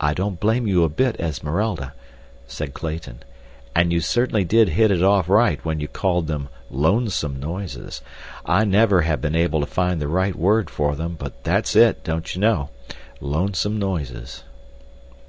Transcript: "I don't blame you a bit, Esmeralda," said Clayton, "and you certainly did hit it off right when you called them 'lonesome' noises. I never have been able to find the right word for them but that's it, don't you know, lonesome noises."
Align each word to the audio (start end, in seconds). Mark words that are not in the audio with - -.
"I 0.00 0.14
don't 0.14 0.40
blame 0.40 0.66
you 0.66 0.82
a 0.82 0.88
bit, 0.88 1.14
Esmeralda," 1.20 1.92
said 2.48 2.74
Clayton, 2.74 3.22
"and 3.72 3.92
you 3.92 4.00
certainly 4.00 4.42
did 4.42 4.70
hit 4.70 4.90
it 4.90 5.00
off 5.00 5.28
right 5.28 5.64
when 5.64 5.78
you 5.78 5.86
called 5.86 6.26
them 6.26 6.48
'lonesome' 6.72 7.38
noises. 7.38 8.02
I 8.44 8.64
never 8.64 9.02
have 9.02 9.20
been 9.20 9.36
able 9.36 9.60
to 9.60 9.66
find 9.66 10.02
the 10.02 10.08
right 10.08 10.34
word 10.34 10.68
for 10.70 10.96
them 10.96 11.14
but 11.16 11.44
that's 11.44 11.76
it, 11.76 12.02
don't 12.02 12.34
you 12.34 12.40
know, 12.40 12.70
lonesome 13.20 13.78
noises." 13.78 14.42